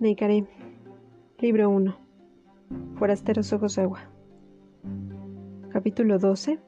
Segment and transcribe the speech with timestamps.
[0.00, 0.46] Neikari,
[1.40, 1.94] libro 1.
[2.94, 4.00] Forasteros Ojos Agua.
[5.68, 6.58] Capítulo 12.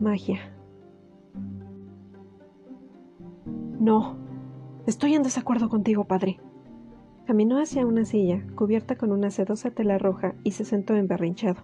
[0.00, 0.40] Magia.
[3.78, 4.16] No,
[4.88, 6.40] estoy en desacuerdo contigo, padre.
[7.28, 11.62] Caminó hacia una silla, cubierta con una sedosa tela roja, y se sentó emberrinchado.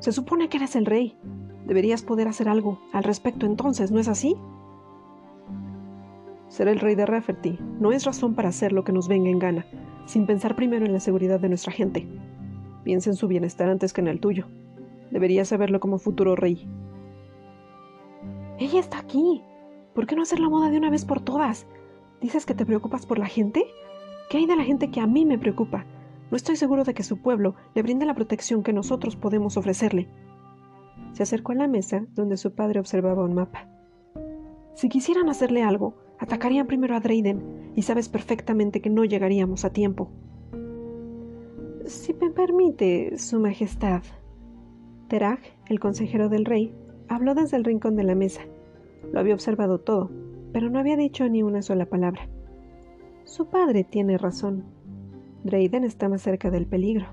[0.00, 1.16] Se supone que eres el rey.
[1.66, 4.36] Deberías poder hacer algo al respecto entonces, ¿no es así?
[6.50, 9.38] Ser el rey de Rafferty no es razón para hacer lo que nos venga en
[9.38, 9.66] gana,
[10.04, 12.08] sin pensar primero en la seguridad de nuestra gente.
[12.82, 14.46] Piensa en su bienestar antes que en el tuyo.
[15.12, 16.68] Deberías saberlo como futuro rey.
[18.58, 19.44] Ella está aquí.
[19.94, 21.68] ¿Por qué no hacer la moda de una vez por todas?
[22.20, 23.64] ¿Dices que te preocupas por la gente?
[24.28, 25.86] ¿Qué hay de la gente que a mí me preocupa?
[26.32, 30.08] No estoy seguro de que su pueblo le brinde la protección que nosotros podemos ofrecerle.
[31.12, 33.68] Se acercó a la mesa donde su padre observaba un mapa.
[34.74, 39.70] Si quisieran hacerle algo, Atacarían primero a Drayden y sabes perfectamente que no llegaríamos a
[39.70, 40.10] tiempo.
[41.86, 44.02] Si me permite, Su Majestad.
[45.08, 46.74] Terag, el consejero del rey,
[47.08, 48.42] habló desde el rincón de la mesa.
[49.12, 50.10] Lo había observado todo,
[50.52, 52.28] pero no había dicho ni una sola palabra.
[53.24, 54.64] Su padre tiene razón.
[55.44, 57.06] Drayden está más cerca del peligro.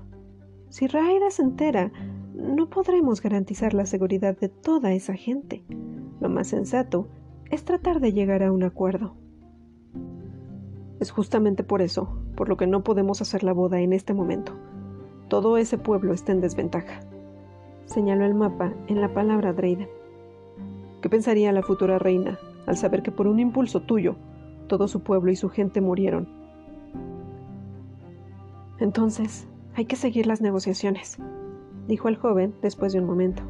[0.68, 1.90] Si Raida se entera,
[2.34, 5.64] no podremos garantizar la seguridad de toda esa gente.
[6.20, 7.08] Lo más sensato
[7.50, 9.14] es tratar de llegar a un acuerdo.
[11.00, 14.52] Es justamente por eso, por lo que no podemos hacer la boda en este momento.
[15.28, 17.00] Todo ese pueblo está en desventaja.
[17.86, 19.88] Señaló el mapa en la palabra Dreyden.
[21.00, 24.16] ¿Qué pensaría la futura reina al saber que por un impulso tuyo
[24.66, 26.28] todo su pueblo y su gente murieron?
[28.78, 31.18] Entonces, hay que seguir las negociaciones,
[31.86, 33.42] dijo el joven después de un momento.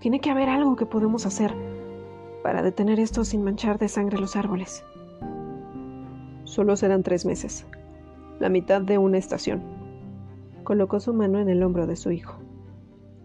[0.00, 1.54] Tiene que haber algo que podemos hacer
[2.42, 4.84] para detener esto sin manchar de sangre los árboles.
[6.44, 7.66] Solo serán tres meses,
[8.38, 9.62] la mitad de una estación.
[10.64, 12.38] Colocó su mano en el hombro de su hijo.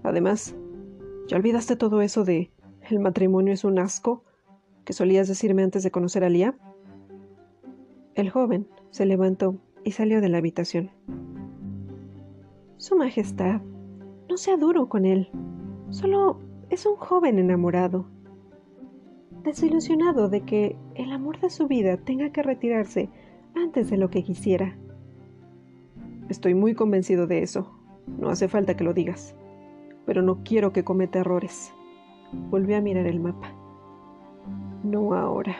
[0.03, 0.55] Además,
[1.27, 2.51] ¿ya olvidaste todo eso de
[2.89, 4.23] el matrimonio es un asco
[4.85, 6.55] que solías decirme antes de conocer a Lía?
[8.15, 10.91] El joven se levantó y salió de la habitación.
[12.77, 13.61] Su Majestad,
[14.29, 15.29] no sea duro con él.
[15.89, 16.39] Solo
[16.69, 18.05] es un joven enamorado
[19.47, 23.09] desilusionado de que el amor de su vida tenga que retirarse
[23.55, 24.77] antes de lo que quisiera.
[26.27, 27.71] Estoy muy convencido de eso.
[28.07, 29.35] No hace falta que lo digas.
[30.05, 31.73] Pero no quiero que cometa errores.
[32.49, 33.53] Volví a mirar el mapa.
[34.83, 35.55] No ahora.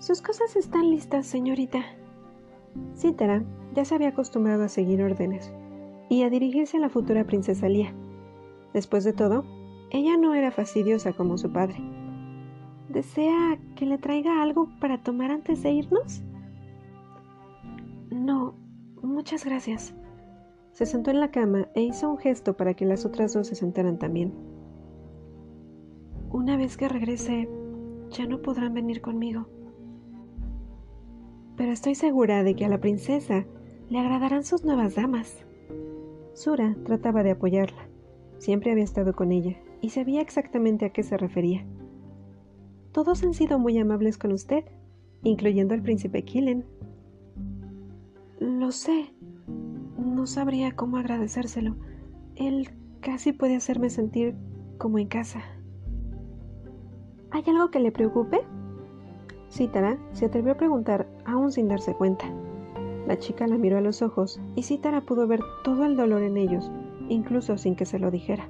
[0.00, 1.82] Sus cosas están listas, señorita.
[2.94, 3.42] Cítara
[3.74, 5.50] ya se había acostumbrado a seguir órdenes
[6.08, 7.94] y a dirigirse a la futura princesa Lía.
[8.72, 9.44] Después de todo,
[9.90, 11.76] ella no era fastidiosa como su padre.
[12.88, 16.22] ¿Desea que le traiga algo para tomar antes de irnos?
[18.10, 18.54] No,
[19.02, 19.94] muchas gracias.
[20.72, 23.54] Se sentó en la cama e hizo un gesto para que las otras dos se
[23.54, 24.34] sentaran también.
[26.30, 27.48] Una vez que regrese,
[28.10, 29.46] ya no podrán venir conmigo.
[31.56, 33.46] Pero estoy segura de que a la princesa
[33.88, 35.46] le agradarán sus nuevas damas.
[36.36, 37.88] Sura trataba de apoyarla.
[38.36, 41.64] Siempre había estado con ella y sabía exactamente a qué se refería.
[42.92, 44.64] Todos han sido muy amables con usted,
[45.22, 46.66] incluyendo al príncipe Killen.
[48.38, 49.14] Lo sé.
[49.98, 51.74] No sabría cómo agradecérselo.
[52.34, 52.68] Él
[53.00, 54.34] casi puede hacerme sentir
[54.76, 55.40] como en casa.
[57.30, 58.40] ¿Hay algo que le preocupe?
[59.48, 62.30] Cítara se atrevió a preguntar, aún sin darse cuenta.
[63.06, 66.36] La chica la miró a los ojos y Cítara pudo ver todo el dolor en
[66.36, 66.70] ellos,
[67.08, 68.48] incluso sin que se lo dijera.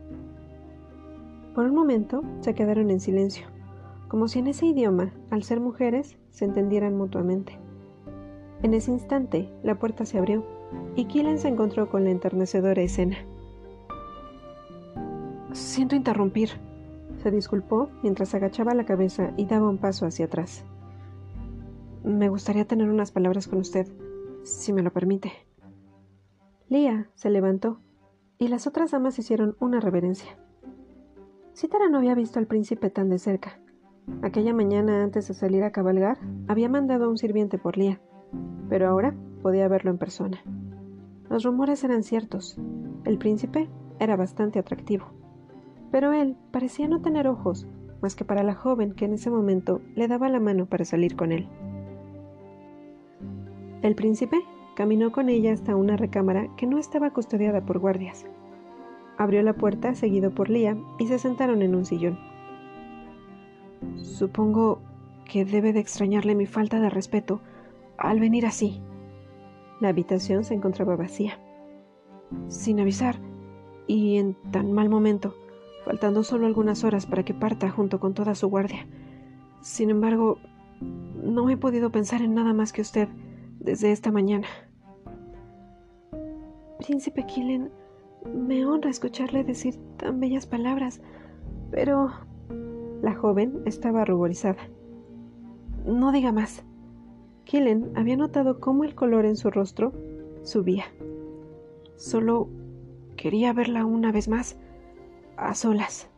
[1.54, 3.46] Por un momento se quedaron en silencio,
[4.08, 7.58] como si en ese idioma, al ser mujeres, se entendieran mutuamente.
[8.62, 10.44] En ese instante, la puerta se abrió
[10.94, 13.16] y Killen se encontró con la enternecedora escena.
[15.52, 16.50] Siento interrumpir,
[17.22, 20.64] se disculpó mientras agachaba la cabeza y daba un paso hacia atrás.
[22.04, 23.86] Me gustaría tener unas palabras con usted
[24.46, 25.32] si me lo permite.
[26.68, 27.80] Lía se levantó
[28.38, 30.38] y las otras damas hicieron una reverencia.
[31.54, 33.58] Cítara no había visto al príncipe tan de cerca.
[34.22, 38.00] Aquella mañana antes de salir a cabalgar, había mandado a un sirviente por Lía,
[38.68, 40.38] pero ahora podía verlo en persona.
[41.28, 42.58] Los rumores eran ciertos.
[43.04, 45.06] El príncipe era bastante atractivo,
[45.90, 47.66] pero él parecía no tener ojos
[48.00, 51.16] más que para la joven que en ese momento le daba la mano para salir
[51.16, 51.48] con él.
[53.82, 54.42] El príncipe
[54.74, 58.26] caminó con ella hasta una recámara que no estaba custodiada por guardias.
[59.18, 62.18] Abrió la puerta seguido por Lía y se sentaron en un sillón.
[63.96, 64.80] Supongo
[65.24, 67.40] que debe de extrañarle mi falta de respeto
[67.98, 68.82] al venir así.
[69.80, 71.38] La habitación se encontraba vacía.
[72.48, 73.16] Sin avisar,
[73.86, 75.34] y en tan mal momento,
[75.84, 78.86] faltando solo algunas horas para que parta junto con toda su guardia.
[79.60, 80.38] Sin embargo,
[80.80, 83.08] no he podido pensar en nada más que usted
[83.66, 84.46] desde esta mañana.
[86.78, 87.70] Príncipe Killen,
[88.32, 91.02] me honra escucharle decir tan bellas palabras,
[91.70, 92.10] pero...
[93.02, 94.56] La joven estaba ruborizada.
[95.84, 96.64] No diga más.
[97.44, 99.92] Killen había notado cómo el color en su rostro
[100.42, 100.84] subía.
[101.96, 102.48] Solo
[103.16, 104.58] quería verla una vez más,
[105.36, 106.08] a solas.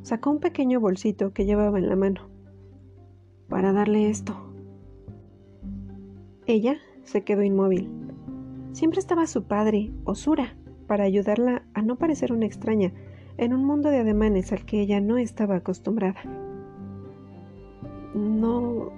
[0.00, 2.22] Sacó un pequeño bolsito que llevaba en la mano
[3.48, 4.51] para darle esto.
[6.52, 7.88] Ella se quedó inmóvil.
[8.72, 10.54] Siempre estaba su padre, Osura,
[10.86, 12.92] para ayudarla a no parecer una extraña
[13.38, 16.20] en un mundo de ademanes al que ella no estaba acostumbrada.
[18.14, 18.92] ¿No...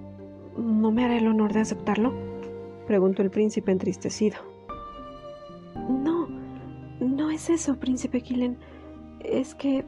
[0.58, 2.12] no me hará el honor de aceptarlo?
[2.88, 4.38] preguntó el príncipe entristecido.
[5.88, 6.26] No,
[6.98, 8.58] no es eso, príncipe Killen.
[9.20, 9.84] Es que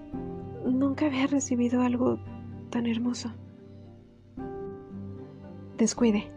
[0.65, 2.21] nunca había recibido algo
[2.71, 3.33] tan hermoso.
[5.77, 6.36] Descuide.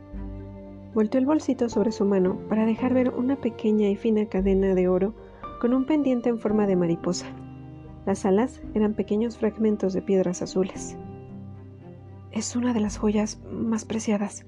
[0.94, 4.88] Volteó el bolsito sobre su mano para dejar ver una pequeña y fina cadena de
[4.88, 5.14] oro
[5.62, 7.28] con un pendiente en forma de mariposa.
[8.06, 10.98] Las alas eran pequeños fragmentos de piedras azules.
[12.32, 14.46] Es una de las joyas más preciadas,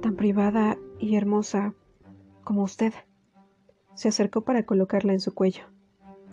[0.00, 1.74] tan privada y hermosa
[2.42, 2.92] como usted.
[3.94, 5.64] Se acercó para colocarla en su cuello.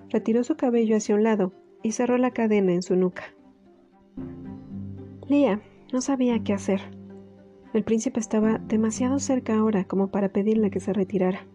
[0.10, 1.52] Retiró su cabello hacia un lado
[1.84, 3.24] y cerró la cadena en su nuca.
[5.28, 6.82] Lía no sabía qué hacer.
[7.76, 11.46] El príncipe estaba demasiado cerca ahora como para pedirle que se retirara.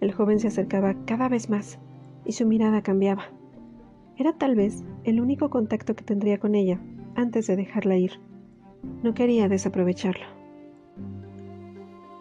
[0.00, 1.80] El joven se acercaba cada vez más
[2.24, 3.24] y su mirada cambiaba.
[4.16, 6.80] Era tal vez el único contacto que tendría con ella
[7.16, 8.20] antes de dejarla ir.
[9.02, 10.26] No quería desaprovecharlo.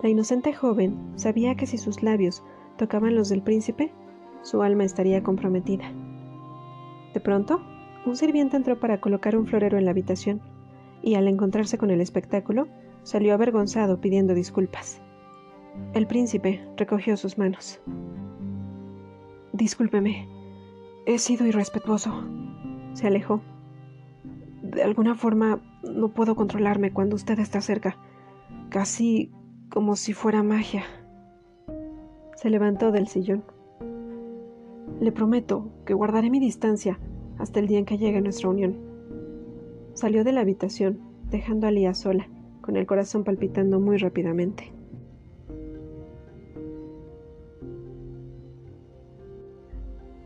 [0.02, 2.44] La inocente joven sabía que si sus labios
[2.76, 3.94] tocaban los del príncipe,
[4.42, 5.94] su alma estaría comprometida.
[7.14, 7.62] De pronto,
[8.04, 10.42] un sirviente entró para colocar un florero en la habitación,
[11.04, 12.68] y al encontrarse con el espectáculo,
[13.04, 15.02] Salió avergonzado pidiendo disculpas.
[15.94, 17.82] El príncipe recogió sus manos.
[19.54, 20.28] Discúlpeme,
[21.08, 22.12] he sido irrespetuoso.
[22.94, 23.42] Se alejó.
[24.62, 27.98] De alguna forma no puedo controlarme cuando usted está cerca,
[28.70, 29.32] casi
[29.70, 30.84] como si fuera magia.
[32.36, 33.44] Se levantó del sillón.
[35.00, 37.00] Le prometo que guardaré mi distancia
[37.40, 38.78] hasta el día en que llegue nuestra unión.
[39.94, 41.00] Salió de la habitación,
[41.32, 42.28] dejando a Lía sola
[42.62, 44.72] con el corazón palpitando muy rápidamente.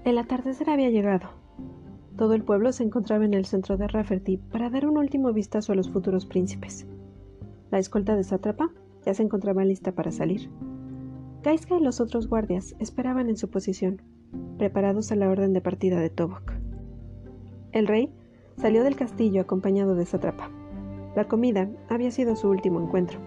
[0.04, 1.30] El atardecer había llegado.
[2.16, 5.72] Todo el pueblo se encontraba en el centro de Rafferty para dar un último vistazo
[5.72, 6.86] a los futuros príncipes.
[7.72, 8.70] La escolta de sátrapa
[9.04, 10.50] ya se encontraba lista para salir.
[11.44, 14.02] Gaiska y los otros guardias esperaban en su posición,
[14.58, 16.54] preparados a la orden de partida de Tobok.
[17.72, 18.14] El rey
[18.58, 20.50] salió del castillo acompañado de sátrapa.
[21.16, 23.20] La comida había sido su último encuentro.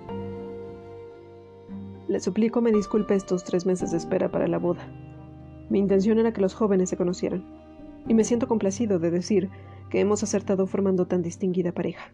[2.07, 4.87] Le suplico me disculpe estos tres meses de espera para la boda.
[5.71, 7.45] Mi intención era que los jóvenes se conocieran,
[8.07, 9.51] y me siento complacido de decir
[9.91, 12.13] que hemos acertado formando tan distinguida pareja.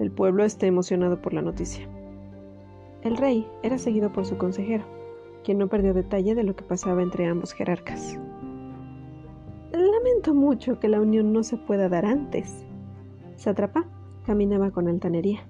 [0.00, 1.88] El pueblo está emocionado por la noticia.
[3.02, 4.84] El rey era seguido por su consejero,
[5.44, 8.18] quien no perdió detalle de lo que pasaba entre ambos jerarcas.
[9.72, 12.64] Lamento mucho que la unión no se pueda dar antes.
[13.36, 13.86] Se atrapa
[14.28, 15.48] Caminaba con altanería.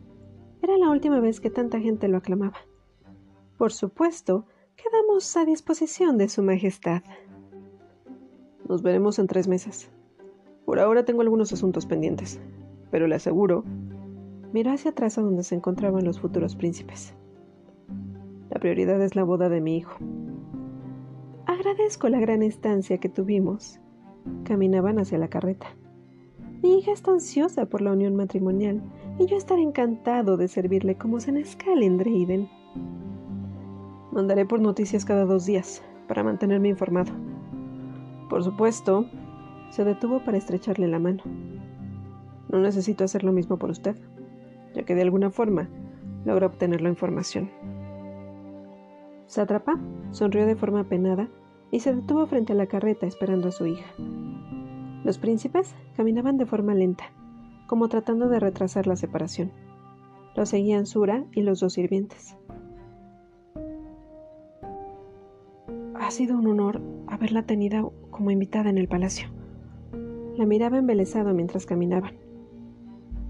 [0.63, 2.59] Era la última vez que tanta gente lo aclamaba.
[3.57, 7.03] Por supuesto, quedamos a disposición de Su Majestad.
[8.69, 9.91] Nos veremos en tres meses.
[10.65, 12.41] Por ahora tengo algunos asuntos pendientes,
[12.93, 13.65] pero le aseguro.
[14.53, 17.17] Miró hacia atrás a donde se encontraban los futuros príncipes.
[18.49, 19.99] La prioridad es la boda de mi hijo.
[21.47, 23.81] Agradezco la gran estancia que tuvimos.
[24.45, 25.67] Caminaban hacia la carreta.
[26.63, 28.83] Mi hija está ansiosa por la unión matrimonial
[29.19, 32.49] y yo estaré encantado de servirle como senescal en Dreiden.
[34.11, 37.13] Mandaré por noticias cada dos días para mantenerme informado.
[38.29, 39.07] Por supuesto,
[39.71, 41.23] se detuvo para estrecharle la mano.
[42.49, 43.97] No necesito hacer lo mismo por usted,
[44.75, 45.69] ya que de alguna forma
[46.25, 47.51] logró obtener la información.
[49.27, 49.79] Satrapa
[50.11, 51.29] sonrió de forma penada
[51.71, 53.87] y se detuvo frente a la carreta esperando a su hija.
[55.09, 57.05] Los príncipes caminaban de forma lenta,
[57.67, 59.51] como tratando de retrasar la separación.
[60.37, 62.37] Lo seguían Sura y los dos sirvientes.
[65.95, 69.31] Ha sido un honor haberla tenido como invitada en el palacio.
[70.37, 72.13] La miraba embelesado mientras caminaban.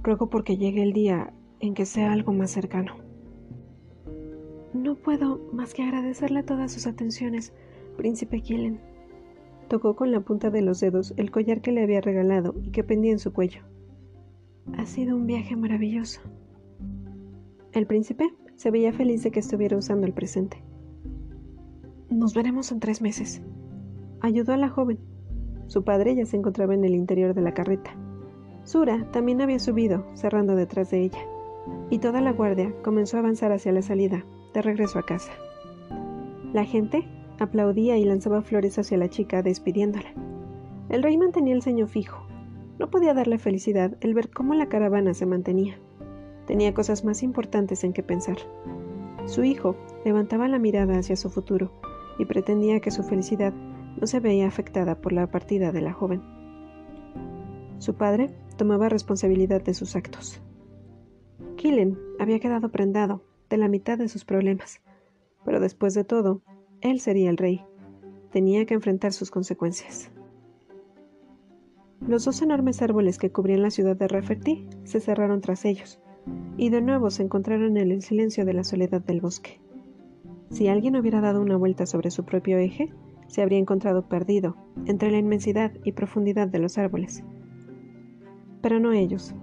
[0.02, 2.96] ruego porque llegue el día en que sea algo más cercano.
[4.74, 7.52] No puedo más que agradecerle todas sus atenciones,
[7.96, 8.80] príncipe Killen.
[9.68, 12.84] Tocó con la punta de los dedos el collar que le había regalado y que
[12.84, 13.62] pendía en su cuello.
[14.76, 16.20] Ha sido un viaje maravilloso.
[17.72, 20.62] El príncipe se veía feliz de que estuviera usando el presente.
[22.08, 23.42] Nos veremos en tres meses.
[24.20, 24.98] Ayudó a la joven.
[25.66, 27.90] Su padre ya se encontraba en el interior de la carreta.
[28.64, 31.20] Sura también había subido, cerrando detrás de ella,
[31.90, 35.32] y toda la guardia comenzó a avanzar hacia la salida, de regreso a casa.
[36.52, 37.06] La gente
[37.38, 40.12] aplaudía y lanzaba flores hacia la chica, despidiéndola.
[40.88, 42.26] El rey mantenía el ceño fijo.
[42.78, 45.78] No podía darle felicidad el ver cómo la caravana se mantenía.
[46.46, 48.38] Tenía cosas más importantes en que pensar.
[49.26, 51.72] Su hijo levantaba la mirada hacia su futuro
[52.18, 53.52] y pretendía que su felicidad
[54.00, 56.22] no se veía afectada por la partida de la joven.
[57.78, 60.40] Su padre tomaba responsabilidad de sus actos.
[61.56, 64.80] Killen había quedado prendado de la mitad de sus problemas,
[65.44, 66.42] pero después de todo,
[66.80, 67.64] él sería el rey.
[68.30, 70.10] Tenía que enfrentar sus consecuencias.
[72.00, 76.00] Los dos enormes árboles que cubrían la ciudad de Rafferty se cerraron tras ellos,
[76.56, 79.60] y de nuevo se encontraron en el silencio de la soledad del bosque.
[80.50, 82.92] Si alguien hubiera dado una vuelta sobre su propio eje,
[83.26, 84.56] se habría encontrado perdido
[84.86, 87.22] entre la inmensidad y profundidad de los árboles
[88.60, 89.34] pero no ellos.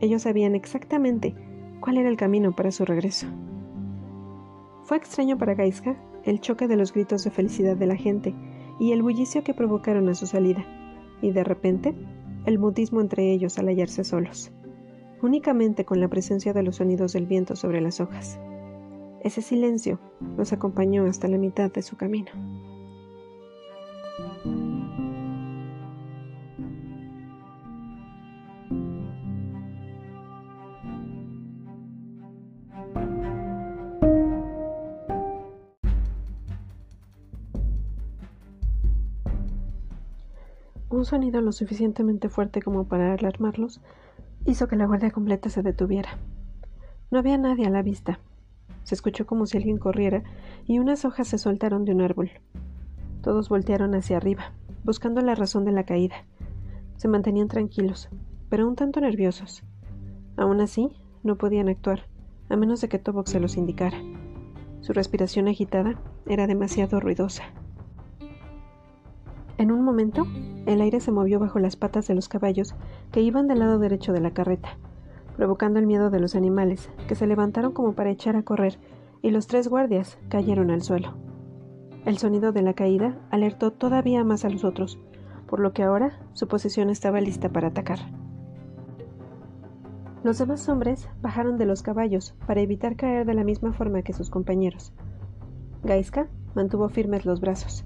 [0.00, 1.34] Ellos sabían exactamente
[1.80, 3.26] cuál era el camino para su regreso.
[4.82, 8.34] Fue extraño para Gaiska el choque de los gritos de felicidad de la gente
[8.80, 10.64] y el bullicio que provocaron a su salida,
[11.22, 11.94] y de repente
[12.46, 14.52] el mutismo entre ellos al hallarse solos,
[15.22, 18.38] únicamente con la presencia de los sonidos del viento sobre las hojas.
[19.22, 19.98] Ese silencio
[20.36, 22.30] los acompañó hasta la mitad de su camino.
[41.04, 43.82] Un sonido lo suficientemente fuerte como para alarmarlos
[44.46, 46.16] hizo que la guardia completa se detuviera.
[47.10, 48.20] No había nadie a la vista.
[48.84, 50.22] Se escuchó como si alguien corriera
[50.64, 52.30] y unas hojas se soltaron de un árbol.
[53.20, 56.24] Todos voltearon hacia arriba, buscando la razón de la caída.
[56.96, 58.08] Se mantenían tranquilos,
[58.48, 59.62] pero un tanto nerviosos.
[60.38, 60.88] Aún así,
[61.22, 62.06] no podían actuar,
[62.48, 63.98] a menos de que Tobok se los indicara.
[64.80, 67.42] Su respiración agitada era demasiado ruidosa.
[69.56, 70.26] En un momento,
[70.66, 72.74] el aire se movió bajo las patas de los caballos
[73.12, 74.76] que iban del lado derecho de la carreta,
[75.36, 78.78] provocando el miedo de los animales, que se levantaron como para echar a correr,
[79.22, 81.14] y los tres guardias cayeron al suelo.
[82.04, 84.98] El sonido de la caída alertó todavía más a los otros,
[85.46, 88.00] por lo que ahora su posición estaba lista para atacar.
[90.24, 94.14] Los demás hombres bajaron de los caballos para evitar caer de la misma forma que
[94.14, 94.92] sus compañeros.
[95.82, 97.84] Gaiska mantuvo firmes los brazos.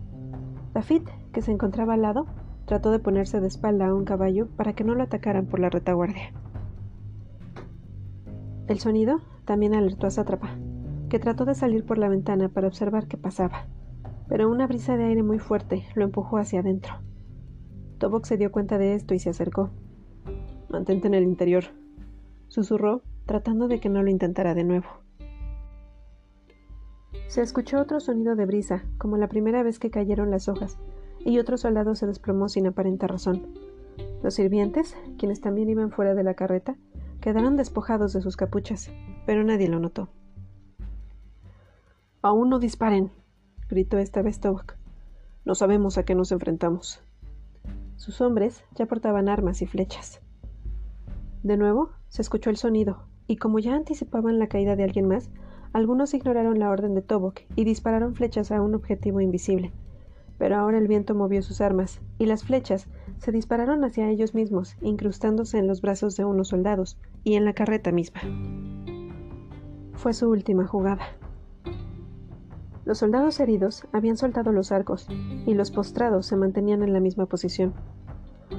[1.39, 2.27] Que se encontraba al lado,
[2.67, 5.71] trató de ponerse de espalda a un caballo para que no lo atacaran por la
[5.71, 6.33] retaguardia.
[8.67, 10.57] El sonido también alertó a Sátrapa,
[11.09, 13.69] que trató de salir por la ventana para observar qué pasaba,
[14.29, 16.95] pero una brisa de aire muy fuerte lo empujó hacia adentro.
[17.99, 19.71] Tobok se dio cuenta de esto y se acercó.
[20.69, 21.67] Mantente en el interior,
[22.49, 24.89] susurró, tratando de que no lo intentara de nuevo.
[27.29, 30.79] Se escuchó otro sonido de brisa, como la primera vez que cayeron las hojas,
[31.25, 33.47] y otro soldado se desplomó sin aparente razón.
[34.23, 36.77] Los sirvientes, quienes también iban fuera de la carreta,
[37.21, 38.91] quedaron despojados de sus capuchas,
[39.27, 40.09] pero nadie lo notó.
[42.23, 43.11] Aún no disparen,
[43.69, 44.77] gritó esta vez Tobak.
[45.45, 47.01] No sabemos a qué nos enfrentamos.
[47.97, 50.21] Sus hombres ya portaban armas y flechas.
[51.43, 55.31] De nuevo se escuchó el sonido, y como ya anticipaban la caída de alguien más,
[55.73, 59.73] algunos ignoraron la orden de Tobok y dispararon flechas a un objetivo invisible
[60.39, 62.87] pero ahora el viento movió sus armas, y las flechas
[63.19, 67.53] se dispararon hacia ellos mismos, incrustándose en los brazos de unos soldados y en la
[67.53, 68.21] carreta misma.
[69.95, 71.05] Fue su última jugada.
[72.85, 75.09] Los soldados heridos habían soltado los arcos,
[75.45, 77.75] y los postrados se mantenían en la misma posición.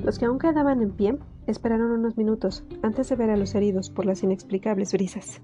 [0.04, 1.18] Los que aún quedaban en pie
[1.48, 5.42] esperaron unos minutos antes de ver a los heridos por las inexplicables brisas.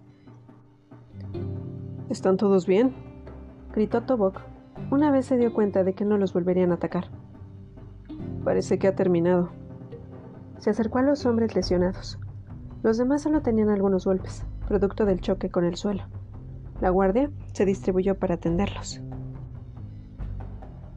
[2.10, 2.94] ¿Están todos bien?
[3.74, 4.55] gritó Tobok
[4.92, 7.06] una vez se dio cuenta de que no los volverían a atacar.
[8.44, 9.50] Parece que ha terminado.
[10.60, 12.20] Se acercó a los hombres lesionados.
[12.84, 16.04] Los demás solo tenían algunos golpes, producto del choque con el suelo.
[16.82, 19.02] La guardia se distribuyó para atenderlos.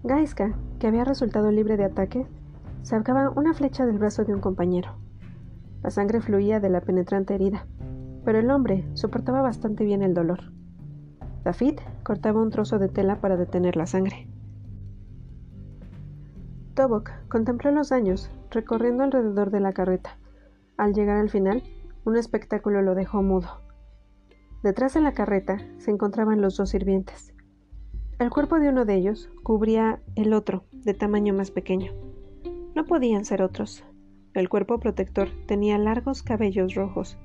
[0.05, 2.27] Gaiska, que había resultado libre de ataque,
[2.83, 4.91] sacaba una flecha del brazo de un compañero.
[5.83, 7.67] La sangre fluía de la penetrante herida,
[8.25, 10.53] pero el hombre soportaba bastante bien el dolor.
[11.49, 14.29] David cortaba un trozo de tela para detener la sangre.
[16.75, 20.19] Tobok contempló los daños, recorriendo alrededor de la carreta.
[20.77, 21.63] Al llegar al final,
[22.05, 23.63] un espectáculo lo dejó mudo.
[24.63, 27.33] Detrás de la carreta se encontraban los dos sirvientes.
[28.19, 31.93] El cuerpo de uno de ellos cubría el otro, de tamaño más pequeño.
[32.75, 33.87] No podían ser otros.
[34.35, 37.17] El cuerpo protector tenía largos cabellos rojos.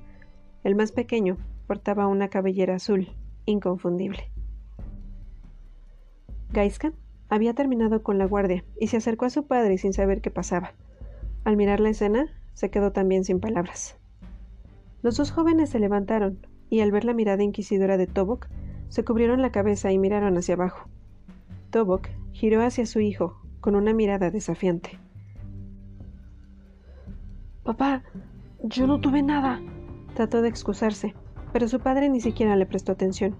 [0.62, 3.10] El más pequeño portaba una cabellera azul,
[3.46, 4.30] inconfundible.
[6.52, 6.92] Gaiska
[7.28, 10.74] había terminado con la guardia y se acercó a su padre sin saber qué pasaba.
[11.44, 13.96] Al mirar la escena, se quedó también sin palabras.
[15.02, 18.46] Los dos jóvenes se levantaron y al ver la mirada inquisidora de Tobok,
[18.88, 20.88] se cubrieron la cabeza y miraron hacia abajo.
[21.70, 24.98] Tobok giró hacia su hijo con una mirada desafiante.
[27.64, 28.02] Papá,
[28.62, 29.60] yo no tuve nada.
[30.14, 31.14] Trató de excusarse,
[31.54, 33.36] pero su padre ni siquiera le prestó atención.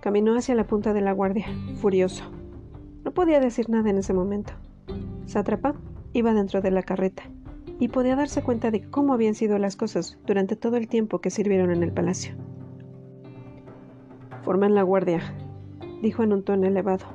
[0.00, 1.46] Caminó hacia la punta de la guardia,
[1.80, 2.22] furioso.
[3.02, 4.52] No podía decir nada en ese momento.
[5.26, 5.74] Sátrapa
[6.12, 7.24] iba dentro de la carreta
[7.80, 11.30] y podía darse cuenta de cómo habían sido las cosas durante todo el tiempo que
[11.30, 12.36] sirvieron en el palacio.
[14.42, 15.20] Forman la guardia,
[16.02, 17.06] dijo en un tono elevado.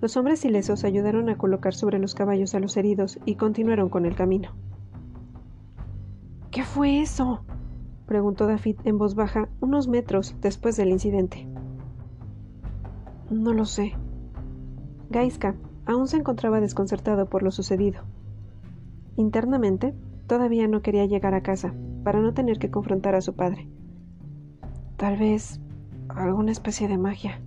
[0.00, 4.04] Los hombres ilesos ayudaron a colocar sobre los caballos a los heridos y continuaron con
[4.04, 4.50] el camino.
[6.50, 7.44] ¿Qué fue eso?
[8.08, 11.46] Preguntó David en voz baja unos metros después del incidente.
[13.30, 13.94] No lo sé,
[15.10, 15.54] Gaiska
[15.86, 18.02] aún se encontraba desconcertado por lo sucedido.
[19.16, 19.94] Internamente,
[20.26, 21.74] todavía no quería llegar a casa
[22.04, 23.68] para no tener que confrontar a su padre.
[24.96, 25.60] Tal vez
[26.08, 27.40] alguna especie de magia.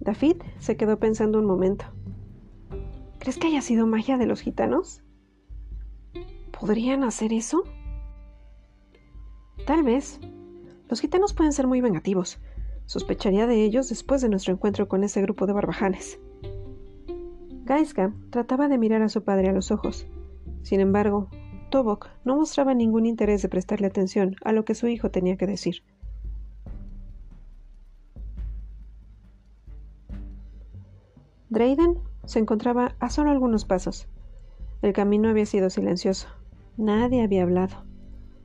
[0.00, 1.84] David se quedó pensando un momento.
[3.18, 5.02] ¿Crees que haya sido magia de los gitanos?
[6.58, 7.64] ¿Podrían hacer eso?
[9.66, 10.20] Tal vez.
[10.88, 12.40] Los gitanos pueden ser muy vengativos,
[12.90, 16.18] Sospecharía de ellos después de nuestro encuentro con ese grupo de barbajanes.
[17.64, 20.08] Gaiska trataba de mirar a su padre a los ojos.
[20.64, 21.28] Sin embargo,
[21.70, 25.46] Tobok no mostraba ningún interés de prestarle atención a lo que su hijo tenía que
[25.46, 25.84] decir.
[31.50, 34.08] Drayden se encontraba a solo algunos pasos.
[34.82, 36.26] El camino había sido silencioso.
[36.76, 37.89] Nadie había hablado.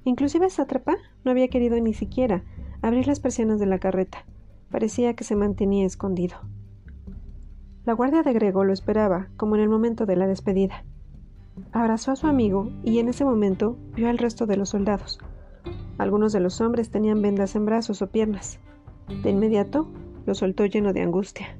[0.06, 2.44] Inclusive Sátrapa no había querido ni siquiera
[2.82, 4.24] abrir las persianas de la carreta.
[4.70, 6.38] Parecía que se mantenía escondido.
[7.86, 10.86] La guardia de Grego lo esperaba, como en el momento de la despedida.
[11.72, 15.20] Abrazó a su amigo y en ese momento vio al resto de los soldados.
[15.98, 18.60] Algunos de los hombres tenían vendas en brazos o piernas.
[19.24, 19.88] De inmediato
[20.28, 21.58] lo soltó lleno de angustia.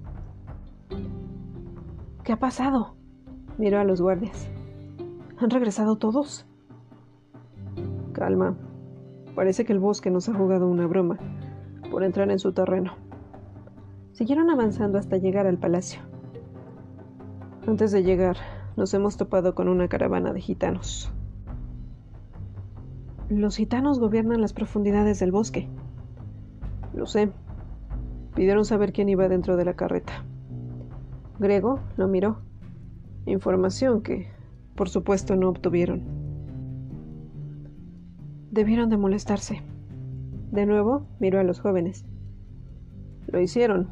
[2.24, 2.96] ¿Qué ha pasado?
[3.58, 4.48] Miró a los guardias.
[5.38, 6.46] ¿Han regresado todos?
[8.16, 8.56] Calma.
[9.36, 11.20] Parece que el bosque nos ha jugado una broma
[11.92, 12.94] por entrar en su terreno.
[14.14, 16.00] Siguieron avanzando hasta llegar al palacio.
[17.68, 18.38] Antes de llegar,
[18.78, 21.12] nos hemos topado con una caravana de gitanos.
[23.28, 25.68] Los gitanos gobiernan las profundidades del bosque.
[26.94, 27.34] Lo sé.
[28.34, 30.24] Pidieron saber quién iba dentro de la carreta.
[31.38, 32.38] Grego lo miró.
[33.26, 34.30] Información que,
[34.76, 36.15] por supuesto, no obtuvieron.
[38.56, 39.62] Debieron de molestarse.
[40.54, 42.06] De nuevo miró a los jóvenes.
[43.28, 43.90] Lo hicieron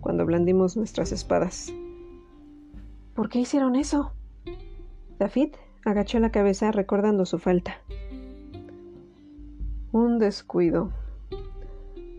[0.00, 1.72] cuando blandimos nuestras espadas.
[3.14, 4.10] ¿Por qué hicieron eso?
[5.20, 5.50] David
[5.84, 7.74] agachó la cabeza recordando su falta.
[9.92, 10.90] Un descuido.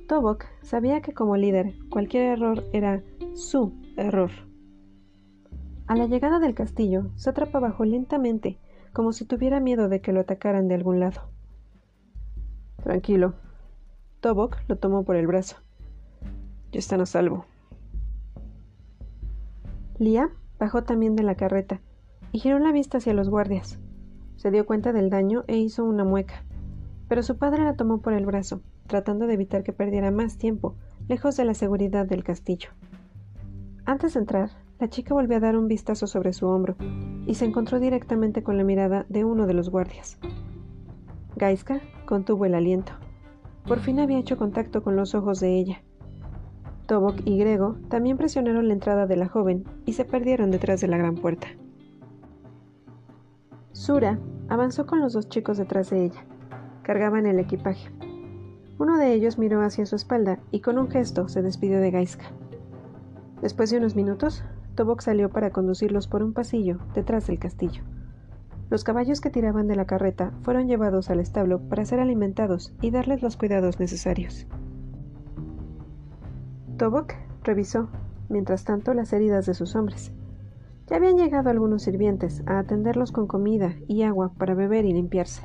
[0.07, 4.31] Tobok sabía que como líder cualquier error era su error.
[5.87, 8.59] A la llegada del castillo, Sátrapa bajó lentamente,
[8.93, 11.30] como si tuviera miedo de que lo atacaran de algún lado.
[12.83, 13.33] Tranquilo,
[14.21, 15.57] Tobok lo tomó por el brazo.
[16.71, 17.45] Ya están a salvo.
[19.99, 21.79] Lia bajó también de la carreta
[22.31, 23.79] y giró la vista hacia los guardias.
[24.35, 26.43] Se dio cuenta del daño e hizo una mueca.
[27.07, 30.75] Pero su padre la tomó por el brazo, tratando de evitar que perdiera más tiempo,
[31.07, 32.69] lejos de la seguridad del castillo.
[33.85, 36.75] Antes de entrar, la chica volvió a dar un vistazo sobre su hombro
[37.27, 40.17] y se encontró directamente con la mirada de uno de los guardias.
[41.35, 41.81] Gaiska
[42.11, 42.91] contuvo el aliento.
[43.65, 45.81] Por fin había hecho contacto con los ojos de ella.
[46.85, 50.89] Tobok y Grego también presionaron la entrada de la joven y se perdieron detrás de
[50.89, 51.47] la gran puerta.
[53.71, 54.19] Sura
[54.49, 56.25] avanzó con los dos chicos detrás de ella.
[56.83, 57.89] Cargaban el equipaje.
[58.77, 62.25] Uno de ellos miró hacia su espalda y con un gesto se despidió de Gaiska.
[63.41, 64.43] Después de unos minutos,
[64.75, 67.83] Tobok salió para conducirlos por un pasillo detrás del castillo.
[68.71, 72.89] Los caballos que tiraban de la carreta fueron llevados al establo para ser alimentados y
[72.89, 74.47] darles los cuidados necesarios.
[76.77, 77.11] Tobok
[77.43, 77.89] revisó,
[78.29, 80.13] mientras tanto, las heridas de sus hombres.
[80.87, 85.41] Ya habían llegado algunos sirvientes a atenderlos con comida y agua para beber y limpiarse.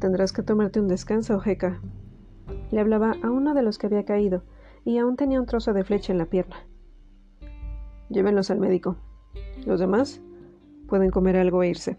[0.00, 1.80] Tendrás que tomarte un descanso, Jeca.
[2.72, 4.42] Le hablaba a uno de los que había caído
[4.84, 6.56] y aún tenía un trozo de flecha en la pierna.
[8.08, 8.96] Llévenlos al médico.
[9.66, 10.20] Los demás
[10.88, 11.98] pueden comer algo e irse.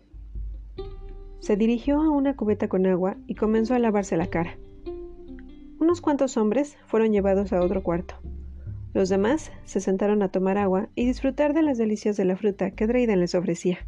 [1.39, 4.58] Se dirigió a una cubeta con agua y comenzó a lavarse la cara.
[5.80, 8.15] Unos cuantos hombres fueron llevados a otro cuarto.
[8.93, 12.71] Los demás se sentaron a tomar agua y disfrutar de las delicias de la fruta
[12.71, 13.80] que Dreiden les ofrecía.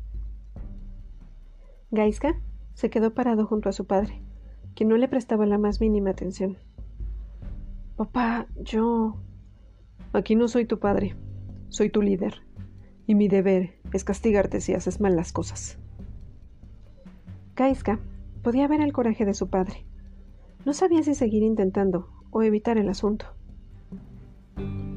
[1.91, 2.39] Gaiska
[2.73, 4.21] se quedó parado junto a su padre,
[4.75, 6.57] quien no le prestaba la más mínima atención.
[7.95, 9.17] Papá, yo...
[10.13, 11.15] Aquí no soy tu padre,
[11.69, 12.41] soy tu líder,
[13.07, 15.79] y mi deber es castigarte si haces mal las cosas.
[17.55, 17.99] Kaiska
[18.43, 19.85] podía ver el coraje de su padre.
[20.65, 23.25] No sabía si seguir intentando o evitar el asunto.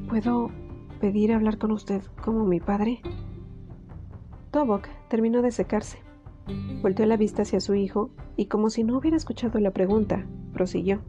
[0.09, 0.51] ¿Puedo
[0.99, 3.01] pedir hablar con usted como mi padre?
[4.51, 5.99] Tobok terminó de secarse.
[6.81, 10.99] Volteó la vista hacia su hijo y como si no hubiera escuchado la pregunta, prosiguió.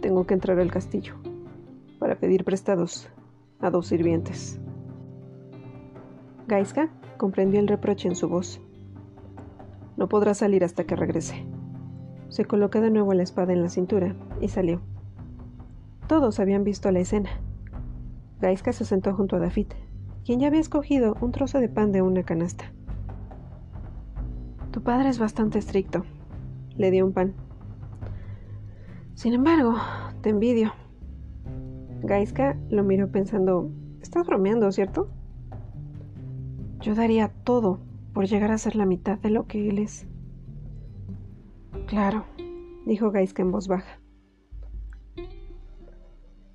[0.00, 1.14] Tengo que entrar al castillo
[2.00, 3.08] para pedir prestados
[3.60, 4.60] a dos sirvientes.
[6.48, 8.58] Gaiska comprendió el reproche en su voz.
[9.98, 11.44] No podrá salir hasta que regrese.
[12.30, 14.80] Se colocó de nuevo la espada en la cintura y salió.
[16.06, 17.28] Todos habían visto la escena.
[18.40, 19.74] Gaiska se sentó junto a Dafit,
[20.24, 22.72] quien ya había escogido un trozo de pan de una canasta.
[24.70, 26.06] Tu padre es bastante estricto.
[26.76, 27.34] Le dio un pan.
[29.12, 29.74] Sin embargo,
[30.22, 30.72] te envidio.
[32.04, 35.10] Gaiska lo miró pensando, estás bromeando, ¿cierto?
[36.80, 37.80] Yo daría todo
[38.12, 40.06] por llegar a ser la mitad de lo que él es.
[41.86, 42.24] Claro,
[42.86, 44.00] dijo Gaiska en voz baja.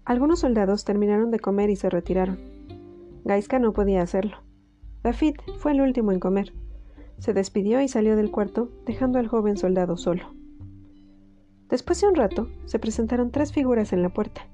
[0.05, 2.37] Algunos soldados terminaron de comer y se retiraron.
[3.23, 4.37] Gaiska no podía hacerlo.
[5.01, 6.53] Dafit fue el último en comer.
[7.19, 10.33] Se despidió y salió del cuarto, dejando al joven soldado solo.
[11.69, 14.47] Después de un rato, se presentaron tres figuras en la puerta.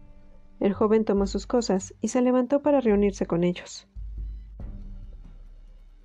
[0.60, 3.89] El joven tomó sus cosas y se levantó para reunirse con ellos.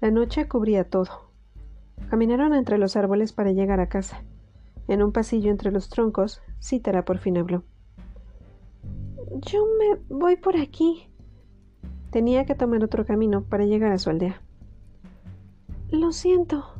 [0.04, 1.30] La noche cubría todo.
[2.10, 4.22] Caminaron entre los árboles para llegar a casa.
[4.86, 7.64] En un pasillo entre los troncos, Cítara por fin habló.
[9.50, 11.08] Yo me voy por aquí.
[12.10, 14.42] Tenía que tomar otro camino para llegar a su aldea.
[15.88, 16.74] Lo siento,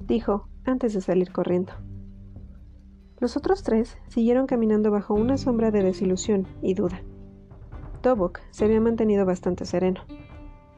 [0.00, 1.74] dijo antes de salir corriendo.
[3.20, 7.02] Los otros tres siguieron caminando bajo una sombra de desilusión y duda.
[8.00, 10.00] Tobok se había mantenido bastante sereno.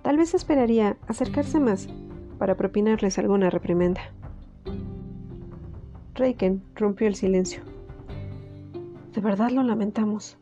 [0.07, 1.88] Tal vez esperaría acercarse más
[2.38, 4.03] para propinarles alguna reprimenda.
[6.14, 7.64] Reiken rompió el silencio.
[9.12, 10.38] De verdad lo lamentamos.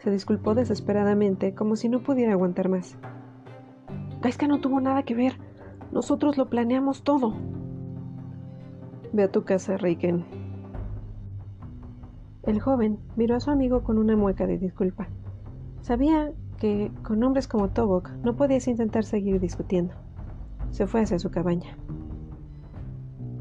[0.00, 2.98] Se disculpó desesperadamente, como si no pudiera aguantar más.
[4.20, 5.32] Gaiska no tuvo nada que ver.
[5.92, 7.32] Nosotros lo planeamos todo.
[9.14, 10.26] Ve a tu casa, Reiken,
[12.42, 15.08] el joven miró a su amigo con una mueca de disculpa.
[15.80, 19.94] Sabía que con hombres como Tobok no podías intentar seguir discutiendo.
[20.70, 21.76] Se fue hacia su cabaña.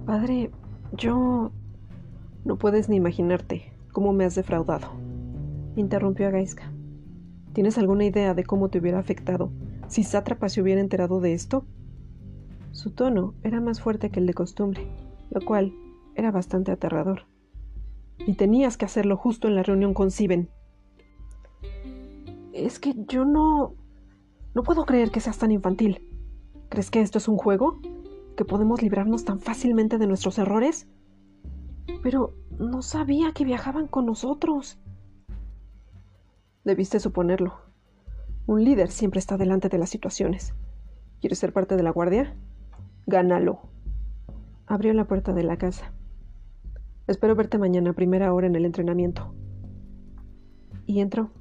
[0.05, 0.49] Padre,
[0.93, 1.51] yo...
[2.45, 4.87] No puedes ni imaginarte cómo me has defraudado,
[5.75, 6.71] interrumpió a Gaiska.
[7.53, 9.51] ¿Tienes alguna idea de cómo te hubiera afectado
[9.87, 11.65] si Sátrapa se hubiera enterado de esto?
[12.71, 14.87] Su tono era más fuerte que el de costumbre,
[15.29, 15.73] lo cual
[16.15, 17.23] era bastante aterrador
[18.25, 20.49] y tenías que hacerlo justo en la reunión con Siben.
[22.65, 23.75] Es que yo no...
[24.53, 26.05] No puedo creer que seas tan infantil.
[26.69, 27.79] ¿Crees que esto es un juego?
[28.35, 30.87] ¿Que podemos librarnos tan fácilmente de nuestros errores?
[32.03, 34.77] Pero no sabía que viajaban con nosotros.
[36.65, 37.53] Debiste suponerlo.
[38.45, 40.53] Un líder siempre está delante de las situaciones.
[41.21, 42.35] ¿Quieres ser parte de la guardia?
[43.07, 43.61] Gánalo.
[44.65, 45.93] Abrió la puerta de la casa.
[47.07, 49.33] Espero verte mañana a primera hora en el entrenamiento.
[50.85, 51.31] Y entró,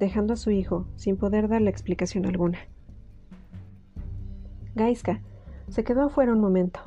[0.00, 2.58] dejando a su hijo sin poder darle explicación alguna.
[4.74, 5.20] Gaiska
[5.68, 6.80] se quedó afuera un momento.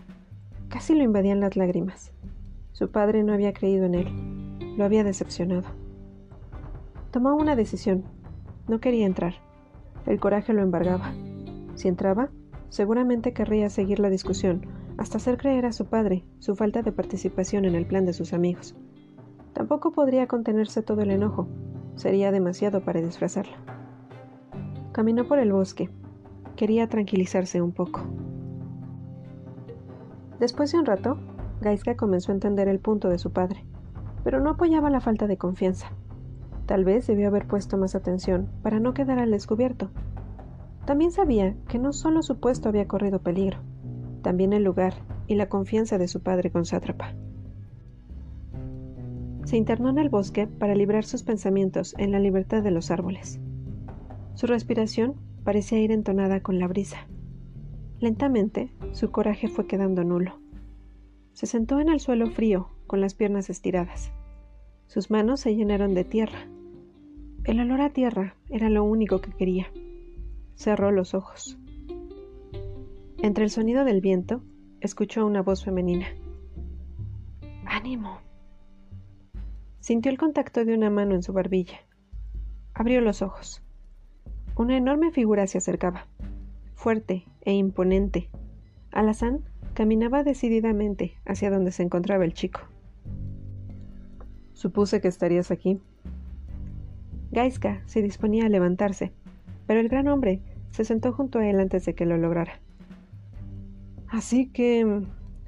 [0.68, 2.12] Casi lo invadían las lágrimas.
[2.74, 4.78] Su padre no había creído en él.
[4.78, 5.70] Lo había decepcionado.
[7.12, 8.04] Tomó una decisión.
[8.68, 9.36] No quería entrar.
[10.08, 11.14] El coraje lo embargaba.
[11.76, 12.30] Si entraba,
[12.70, 14.66] seguramente querría seguir la discusión
[14.98, 18.34] hasta hacer creer a su padre su falta de participación en el plan de sus
[18.34, 18.76] amigos.
[19.54, 21.48] Tampoco podría contenerse todo el enojo,
[21.96, 23.54] sería demasiado para disfrazarlo.
[24.92, 25.90] Caminó por el bosque.
[26.56, 28.02] quería tranquilizarse un poco.
[30.40, 31.18] Después de un rato,
[31.62, 33.66] Gaiska comenzó a entender el punto de su padre,
[34.24, 35.92] pero no apoyaba la falta de confianza.
[36.66, 39.90] Tal vez debió haber puesto más atención para no quedar al descubierto.
[40.86, 43.58] También sabía que no solo su puesto había corrido peligro,
[44.22, 44.94] también el lugar
[45.28, 47.16] y la confianza de su padre con sátrapa.
[49.54, 53.40] Se internó en el bosque para librar sus pensamientos en la libertad de los árboles.
[54.34, 55.14] Su respiración
[55.44, 57.06] parecía ir entonada con la brisa.
[58.00, 60.40] Lentamente, su coraje fue quedando nulo.
[61.34, 64.12] Se sentó en el suelo frío, con las piernas estiradas.
[64.88, 66.48] Sus manos se llenaron de tierra.
[67.44, 69.68] El olor a tierra era lo único que quería.
[70.56, 71.60] Cerró los ojos.
[73.22, 74.42] Entre el sonido del viento,
[74.82, 76.08] escuchó una voz femenina.
[77.66, 78.33] ¡Ánimo!
[79.84, 81.76] Sintió el contacto de una mano en su barbilla.
[82.74, 83.62] Abrió los ojos.
[84.56, 86.08] Una enorme figura se acercaba,
[86.74, 88.30] fuerte e imponente.
[88.94, 89.44] Alazán
[89.74, 92.62] caminaba decididamente hacia donde se encontraba el chico.
[94.54, 95.82] Supuse que estarías aquí.
[97.32, 99.12] Gaiska se disponía a levantarse,
[99.68, 100.40] pero el gran hombre
[100.72, 102.62] se sentó junto a él antes de que lo lograra.
[104.08, 105.04] Así que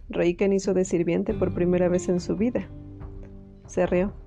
[0.10, 2.68] Reiken hizo de sirviente por primera vez en su vida.
[3.66, 4.25] Se rió.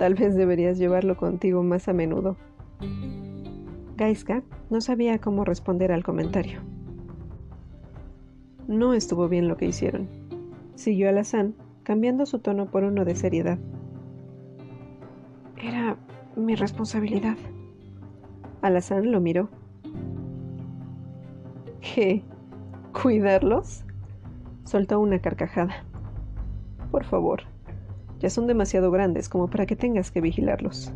[0.00, 2.38] Tal vez deberías llevarlo contigo más a menudo.
[3.98, 6.60] Gaiska no sabía cómo responder al comentario.
[8.66, 10.08] No estuvo bien lo que hicieron.
[10.74, 13.58] Siguió Alazán, cambiando su tono por uno de seriedad.
[15.62, 15.98] Era
[16.34, 17.36] mi responsabilidad.
[18.62, 19.50] Alazán lo miró.
[21.82, 22.22] ¿Qué?
[23.02, 23.84] ¿Cuidarlos?
[24.64, 25.84] Soltó una carcajada.
[26.90, 27.42] Por favor,
[28.20, 30.92] ya son demasiado grandes como para que tengas que vigilarlos.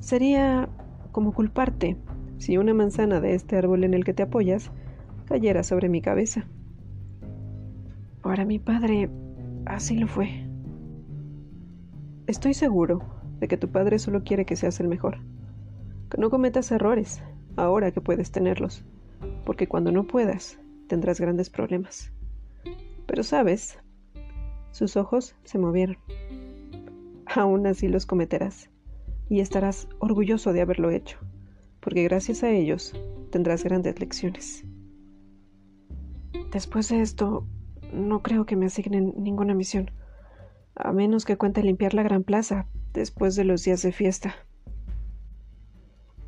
[0.00, 0.68] Sería
[1.10, 1.96] como culparte
[2.38, 4.70] si una manzana de este árbol en el que te apoyas
[5.26, 6.46] cayera sobre mi cabeza.
[8.22, 9.10] Para mi padre,
[9.66, 10.46] así lo fue.
[12.26, 13.02] Estoy seguro
[13.40, 15.18] de que tu padre solo quiere que seas el mejor.
[16.10, 17.22] Que no cometas errores,
[17.56, 18.84] ahora que puedes tenerlos,
[19.44, 22.12] porque cuando no puedas, tendrás grandes problemas.
[23.06, 23.78] Pero sabes,
[24.70, 25.96] sus ojos se movieron
[27.34, 28.70] aún así los cometerás,
[29.28, 31.18] y estarás orgulloso de haberlo hecho,
[31.80, 32.94] porque gracias a ellos
[33.30, 34.64] tendrás grandes lecciones.
[36.52, 37.46] Después de esto,
[37.92, 39.90] no creo que me asignen ninguna misión,
[40.74, 44.34] a menos que cuente limpiar la gran plaza después de los días de fiesta.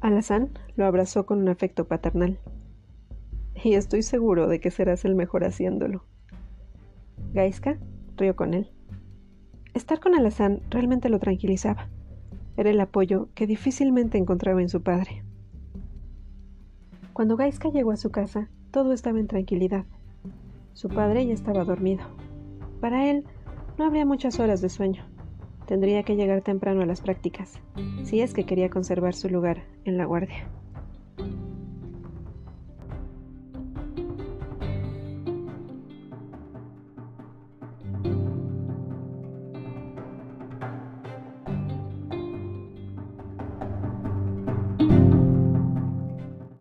[0.01, 2.39] Alazán lo abrazó con un afecto paternal.
[3.63, 6.05] Y estoy seguro de que serás el mejor haciéndolo.
[7.33, 7.79] Gaiska
[8.17, 8.74] rió con él.
[9.75, 11.89] Estar con Alazán realmente lo tranquilizaba.
[12.57, 15.25] Era el apoyo que difícilmente encontraba en su padre.
[17.13, 19.85] Cuando Gaiska llegó a su casa, todo estaba en tranquilidad.
[20.75, 22.05] Su padre ya estaba dormido.
[22.81, 23.25] Para él,
[23.77, 25.05] no habría muchas horas de sueño.
[25.67, 27.61] Tendría que llegar temprano a las prácticas,
[28.05, 30.49] si es que quería conservar su lugar en la guardia.